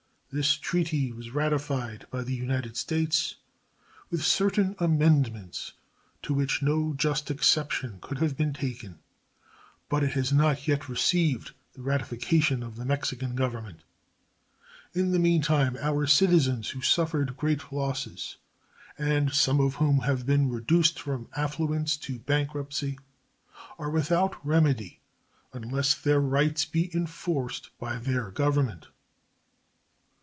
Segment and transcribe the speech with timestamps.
[0.33, 3.35] This treaty was ratified by the United States
[4.09, 5.73] with certain amendments
[6.23, 8.99] to which no just exception could have been taken,
[9.89, 13.81] but it has not yet received the ratification of the Mexican Government.
[14.93, 18.37] In the meantime our citizens, who suffered great losses
[18.97, 22.97] and some of whom have been reduced from affluence to bankruptcy
[23.77, 25.01] are without remedy
[25.51, 28.87] unless their rights be enforced by their Government.